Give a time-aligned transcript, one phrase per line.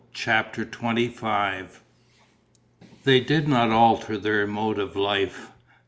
[0.15, 1.77] CHAPTER XXV
[3.03, 5.51] They did not alter their mode of life.